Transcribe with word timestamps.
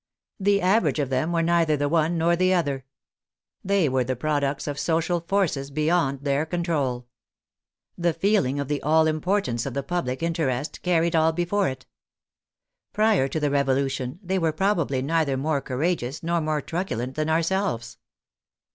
The 0.39 0.61
average 0.63 0.97
of 0.97 1.11
them 1.11 1.31
were 1.31 1.43
neither 1.43 1.77
the 1.77 1.87
one 1.87 2.17
nor 2.17 2.35
the 2.35 2.55
other. 2.55 2.85
They 3.63 3.87
were 3.87 4.03
the 4.03 4.15
products 4.15 4.65
of 4.65 4.79
social 4.79 5.19
forces 5.19 5.69
beyond 5.69 6.23
their 6.23 6.43
control. 6.43 7.05
The 7.99 8.11
feeling 8.11 8.59
of 8.59 8.67
the 8.67 8.81
all 8.81 9.05
importance 9.05 9.67
of 9.67 9.75
the 9.75 9.83
public 9.83 10.23
interest 10.23 10.81
carried 10.81 11.15
all 11.15 11.33
before 11.33 11.69
it. 11.69 11.85
Prior 12.93 13.27
to 13.27 13.39
the 13.39 13.51
Revolution, 13.51 14.17
they 14.23 14.39
were 14.39 14.51
prob 14.51 14.79
ably 14.79 15.03
neither 15.03 15.37
more 15.37 15.61
courageous 15.61 16.23
nor 16.23 16.41
more 16.41 16.61
truculent 16.63 17.13
than 17.13 17.29
ourselves. 17.29 17.99